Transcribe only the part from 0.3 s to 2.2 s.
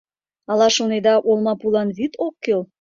Але, шонеда, олмапулан вӱд